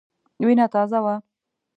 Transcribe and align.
وینه 0.45 0.65
تازه 0.73 0.99
وه. 1.03 1.15